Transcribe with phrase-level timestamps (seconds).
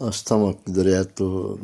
[0.00, 1.60] Nós estamos direto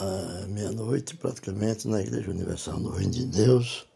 [0.00, 3.86] à meia-noite, praticamente, na Igreja Universal do Reino de Deus.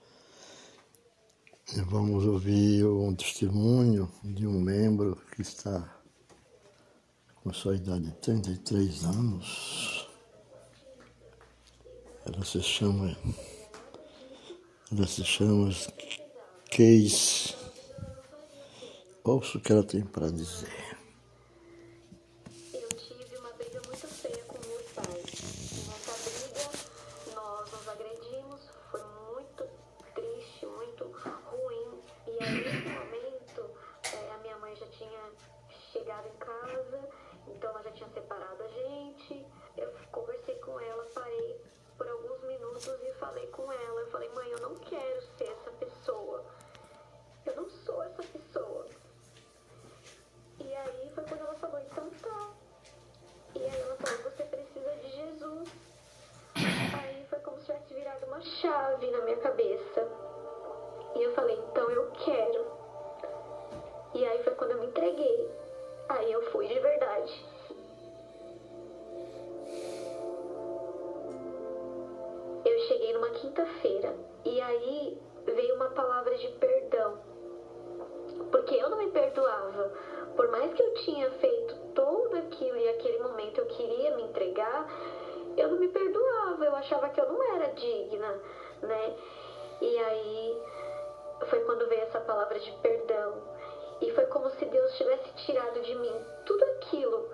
[1.74, 5.90] E vamos ouvir um testemunho de um membro que está
[7.42, 10.06] com sua idade de 33 anos.
[12.26, 13.16] Ela se chama.
[14.92, 15.70] Ela se chama
[16.70, 17.56] Case.
[19.24, 20.88] Ouça o que ela tem para dizer.
[36.08, 37.08] chegado em casa,
[37.46, 39.46] então ela já tinha separado a gente.
[39.76, 41.60] Eu conversei com ela, parei
[41.96, 44.00] por alguns minutos e falei com ela.
[44.00, 46.44] Eu falei, mãe, eu não quero ser essa pessoa.
[47.44, 48.86] Eu não sou essa pessoa.
[50.60, 52.54] E aí foi quando ela falou, então tá.
[53.54, 55.68] E aí ela falou, você precisa de Jesus.
[57.00, 60.08] Aí foi como se tivesse virado uma chave na minha cabeça.
[61.14, 62.66] E eu falei, então eu quero.
[64.14, 65.50] E aí foi quando eu me entreguei.
[66.08, 67.46] Aí eu fui de verdade.
[72.64, 74.14] Eu cheguei numa quinta-feira
[74.44, 77.18] e aí veio uma palavra de perdão.
[78.50, 79.92] Porque eu não me perdoava.
[80.36, 84.88] Por mais que eu tinha feito tudo aquilo e aquele momento eu queria me entregar,
[85.56, 86.64] eu não me perdoava.
[86.64, 88.17] Eu achava que eu não era digna,
[89.80, 90.62] E aí
[91.48, 93.42] foi quando veio essa palavra de perdão.
[94.00, 96.14] E foi como se Deus tivesse tirado de mim
[96.44, 97.30] tudo aquilo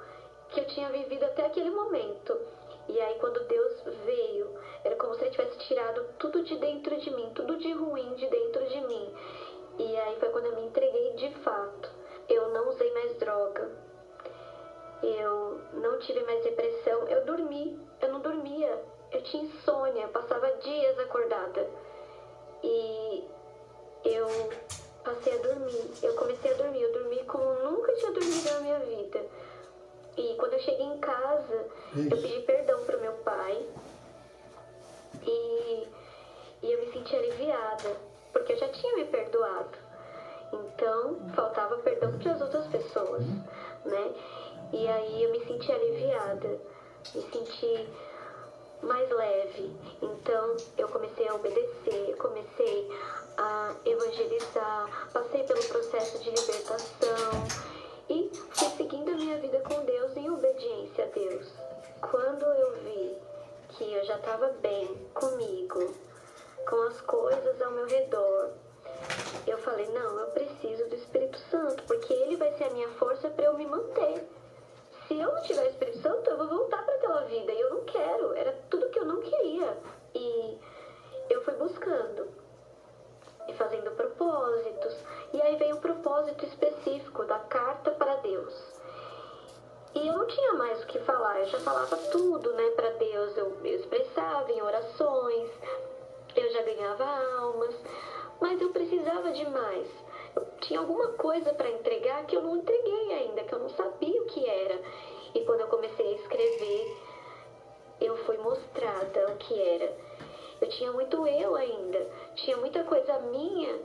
[0.48, 2.40] que eu tinha vivido até aquele momento.
[2.88, 7.10] E aí, quando Deus veio, era como se Ele tivesse tirado tudo de dentro de
[7.10, 9.14] mim, tudo de ruim de dentro de mim.
[9.78, 11.90] E aí foi quando eu me entreguei de fato.
[12.28, 13.70] Eu não usei mais droga.
[15.02, 17.08] Eu não tive mais depressão.
[17.08, 17.78] Eu dormi.
[18.00, 18.82] Eu não dormia.
[19.14, 20.08] Eu tinha insônia.
[20.08, 21.68] Passava dias acordada.
[22.62, 23.24] E
[24.04, 24.28] eu
[25.04, 25.90] passei a dormir.
[26.02, 26.82] Eu comecei a dormir.
[26.82, 29.24] Eu dormi como nunca tinha dormido na minha vida.
[30.16, 32.14] E quando eu cheguei em casa, Isso.
[32.14, 33.66] eu pedi perdão pro meu pai.
[35.22, 35.88] E,
[36.62, 37.96] e eu me senti aliviada,
[38.32, 39.78] porque eu já tinha me perdoado.
[40.52, 43.24] Então, faltava perdão para as outras pessoas,
[43.84, 44.14] né?
[44.72, 46.60] E aí eu me senti aliviada,
[47.14, 47.88] me senti
[51.34, 52.88] obedecer, comecei
[53.36, 57.44] a evangelizar, passei pelo processo de libertação
[58.08, 61.48] e fui seguindo a minha vida com Deus em obediência a Deus.
[62.00, 63.16] Quando eu vi
[63.70, 65.94] que eu já estava bem comigo,
[66.68, 68.50] com as coisas ao meu redor,
[69.46, 73.28] eu falei: não, eu preciso do Espírito Santo, porque ele vai ser a minha força
[73.28, 74.28] para eu me manter.
[75.06, 77.84] Se eu não tiver Espírito Santo, eu vou voltar para aquela vida e eu não
[77.84, 78.32] quero.
[78.34, 79.76] Era tudo que eu não queria.
[80.14, 80.58] E
[81.28, 82.28] eu fui buscando
[83.46, 84.96] e fazendo propósitos.
[85.32, 86.46] E aí veio o propósito
[86.84, 88.54] específico da carta para Deus.
[89.94, 93.36] E eu não tinha mais o que falar, eu já falava tudo, né, para Deus.
[93.36, 95.50] Eu, eu expressava em orações,
[96.36, 97.04] eu já ganhava
[97.38, 97.74] almas,
[98.40, 99.88] mas eu precisava de mais.
[100.36, 104.20] Eu tinha alguma coisa para entregar que eu não entreguei ainda, que eu não sabia
[104.22, 104.80] o que era.
[105.32, 106.96] E quando eu comecei a escrever,
[108.00, 109.96] eu fui mostrada o que era.
[110.60, 113.78] Eu tinha muito eu ainda, tinha muita coisa minha,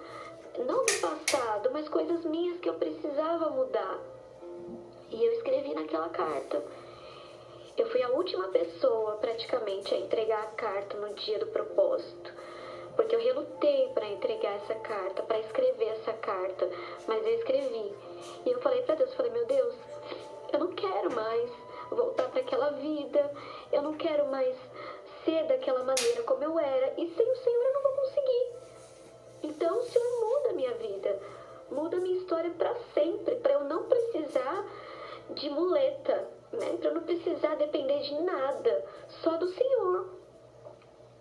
[0.63, 3.99] não do passado, mas coisas minhas que eu precisava mudar.
[5.09, 6.63] E eu escrevi naquela carta.
[7.77, 12.33] Eu fui a última pessoa praticamente a entregar a carta no dia do propósito.
[12.95, 16.69] Porque eu relutei para entregar essa carta, para escrever essa carta,
[17.07, 17.93] mas eu escrevi.
[18.45, 19.75] E eu falei para Deus, falei: "Meu Deus,
[20.51, 21.49] eu não quero mais
[21.91, 23.31] voltar para aquela vida.
[23.71, 24.55] Eu não quero mais
[25.23, 26.93] ser daquela maneira como eu era.
[26.97, 28.51] E sem o Senhor eu não vou conseguir.
[29.43, 31.19] Então o Senhor muda a minha vida,
[31.71, 34.65] muda a minha história para sempre, para eu não precisar
[35.31, 36.77] de muleta, né?
[36.79, 38.85] Para eu não precisar depender de nada,
[39.23, 40.09] só do Senhor.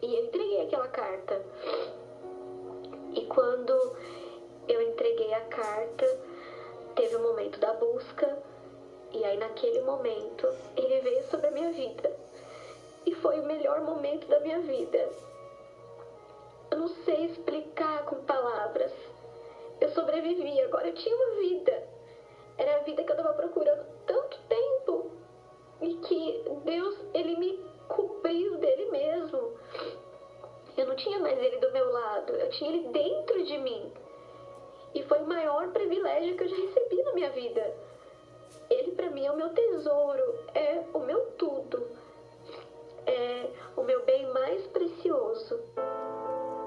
[0.01, 1.43] E eu entreguei aquela carta.
[3.15, 3.73] E quando
[4.69, 6.07] eu entreguei a carta,
[6.95, 8.39] teve o um momento da busca,
[9.11, 10.47] e aí naquele momento
[10.77, 12.15] ele veio sobre a minha vida
[13.07, 15.09] e foi o melhor momento da minha vida.
[16.71, 18.93] Eu não sei explicar com palavras.
[19.81, 21.89] Eu sobrevivi, agora eu tinha uma vida.
[22.59, 25.11] Era a vida que eu estava procurando tanto tempo.
[25.81, 27.65] E que Deus, Ele me
[30.99, 33.93] tinha mais Ele do meu lado, eu tinha Ele dentro de mim.
[34.95, 37.75] E foi o maior privilégio que eu já recebi na minha vida.
[38.69, 40.28] Ele para mim é o meu tesouro,